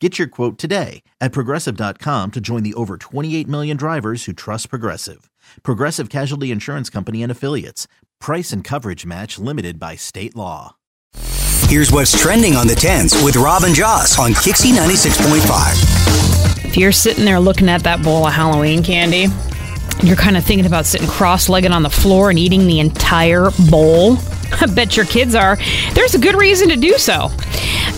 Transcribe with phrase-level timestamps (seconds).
[0.00, 4.70] Get your quote today at progressive.com to join the over 28 million drivers who trust
[4.70, 5.28] Progressive.
[5.64, 7.88] Progressive Casualty Insurance Company and Affiliates.
[8.20, 10.76] Price and coverage match limited by state law.
[11.68, 16.64] Here's what's trending on the 10s with Rob and Joss on KyXy 96.5.
[16.64, 19.26] If you're sitting there looking at that bowl of Halloween candy,
[20.02, 23.50] you're kind of thinking about sitting cross legged on the floor and eating the entire
[23.68, 24.16] bowl.
[24.60, 25.58] I bet your kids are.
[25.94, 27.30] There's a good reason to do so.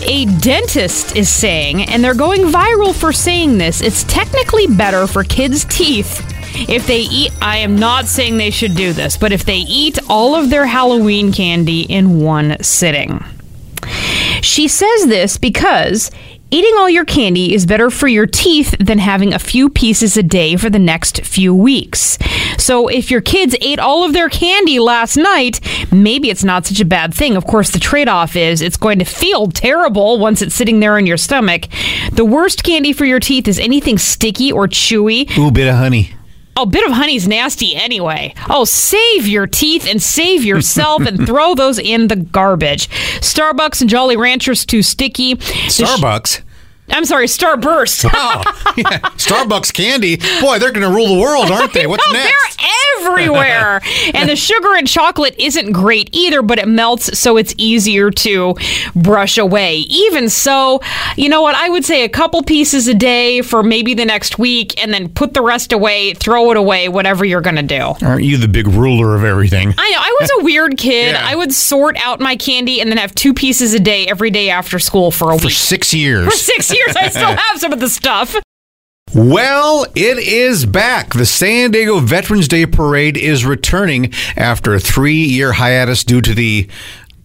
[0.03, 5.23] A dentist is saying, and they're going viral for saying this, it's technically better for
[5.23, 6.25] kids' teeth
[6.69, 7.31] if they eat.
[7.41, 10.65] I am not saying they should do this, but if they eat all of their
[10.65, 13.23] Halloween candy in one sitting.
[14.41, 16.11] She says this because
[16.53, 20.23] Eating all your candy is better for your teeth than having a few pieces a
[20.23, 22.17] day for the next few weeks.
[22.57, 25.61] So, if your kids ate all of their candy last night,
[25.93, 27.37] maybe it's not such a bad thing.
[27.37, 30.97] Of course, the trade off is it's going to feel terrible once it's sitting there
[30.97, 31.69] in your stomach.
[32.11, 35.29] The worst candy for your teeth is anything sticky or chewy.
[35.37, 36.15] Ooh, Bit-O-Honey.
[36.57, 38.33] A Bit-O-Honey's nasty anyway.
[38.49, 42.89] Oh, save your teeth and save yourself and throw those in the garbage.
[43.19, 45.35] Starbucks and Jolly Ranchers too sticky.
[45.35, 46.41] Starbucks.
[46.89, 48.03] I'm sorry, Starburst.
[48.13, 48.41] Wow.
[48.75, 48.99] Yeah.
[49.15, 50.17] Starbucks candy.
[50.41, 51.87] Boy, they're going to rule the world, aren't they?
[51.87, 52.50] What's no, next?
[53.05, 53.81] Everywhere.
[54.13, 58.55] and the sugar in chocolate isn't great either, but it melts, so it's easier to
[58.95, 59.77] brush away.
[59.89, 60.79] Even so,
[61.15, 61.55] you know what?
[61.55, 65.09] I would say a couple pieces a day for maybe the next week, and then
[65.09, 67.93] put the rest away, throw it away, whatever you're going to do.
[68.05, 69.73] Aren't you the big ruler of everything?
[69.77, 69.97] I know.
[69.99, 71.13] I was a weird kid.
[71.13, 71.21] Yeah.
[71.25, 74.49] I would sort out my candy and then have two pieces a day every day
[74.49, 75.55] after school for a For week.
[75.55, 76.25] six years.
[76.25, 78.35] For six years, I still have some of the stuff.
[79.13, 81.13] Well, it is back.
[81.13, 86.33] The San Diego Veterans Day Parade is returning after a three year hiatus due to
[86.33, 86.69] the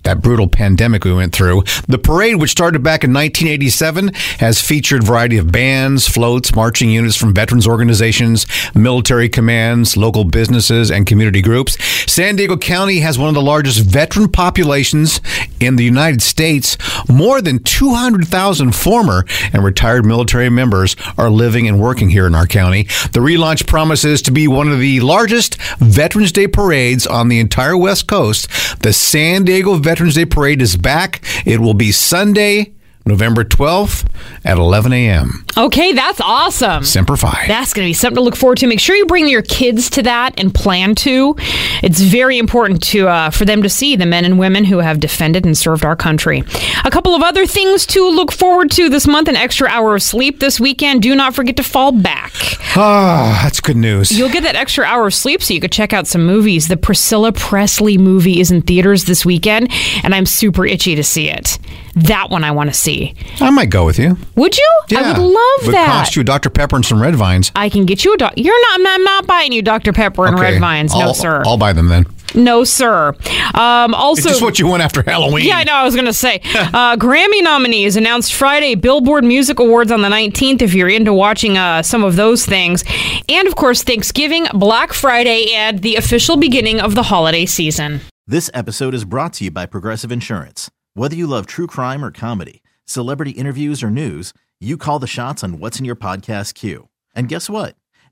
[0.06, 1.64] that brutal pandemic we went through.
[1.88, 6.90] The parade, which started back in 1987, has featured a variety of bands, floats, marching
[6.90, 11.76] units from veterans organizations, military commands, local businesses, and community groups.
[12.10, 15.20] San Diego County has one of the largest veteran populations
[15.58, 16.78] in the United States.
[17.08, 22.46] More than 200,000 former and retired military members are living and working here in our
[22.46, 22.84] county.
[22.84, 27.76] The relaunch promises to be one of the largest Veterans Day parades on the entire
[27.76, 28.48] West Coast.
[28.82, 31.22] The San Diego Veterans Day Parade is back.
[31.46, 32.74] It will be Sunday,
[33.06, 34.06] November 12th
[34.44, 35.44] at 11 a.m.
[35.56, 36.84] Okay, that's awesome.
[36.84, 37.44] Semper Fi.
[37.46, 38.66] That's going to be something to look forward to.
[38.66, 41.34] Make sure you bring your kids to that and plan to.
[41.82, 45.00] It's very important to uh, for them to see the men and women who have
[45.00, 46.42] defended and served our country.
[46.84, 50.02] A couple of other things to look forward to this month: an extra hour of
[50.02, 51.02] sleep this weekend.
[51.02, 52.32] Do not forget to fall back.
[52.76, 54.10] Ah, that's good news.
[54.16, 56.68] You'll get that extra hour of sleep so you could check out some movies.
[56.68, 59.70] The Priscilla Presley movie is in theaters this weekend,
[60.02, 61.58] and I'm super itchy to see it.
[61.94, 63.14] That one I want to see.
[63.40, 64.18] I might go with you.
[64.34, 64.70] Would you?
[64.94, 65.86] I would love Would that.
[65.86, 66.50] cost you Dr.
[66.50, 67.50] Pepper and some red vines.
[67.56, 68.34] I can get you a doc.
[68.36, 68.74] You're not.
[68.76, 70.92] I'm not, I'm not buying you Dr Pepper and Okay, red vines.
[70.92, 71.42] No, I'll- sir.
[71.46, 72.06] I'll buy them then.
[72.34, 73.08] no, sir.
[73.54, 75.46] Um, also, It's just what you want after Halloween.
[75.46, 75.74] yeah, I know.
[75.74, 78.74] I was going to say uh, Grammy nominees announced Friday.
[78.76, 80.62] Billboard Music Awards on the 19th.
[80.62, 82.84] If you're into watching uh, some of those things,
[83.28, 88.00] and of course Thanksgiving, Black Friday, and the official beginning of the holiday season.
[88.28, 90.70] This episode is brought to you by Progressive Insurance.
[90.94, 95.42] Whether you love true crime or comedy, celebrity interviews or news, you call the shots
[95.44, 96.88] on what's in your podcast queue.
[97.14, 97.74] And guess what?